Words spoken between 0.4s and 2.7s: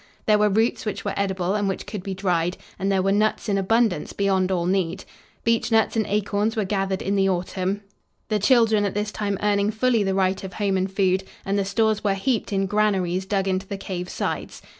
roots which were edible and which could be dried,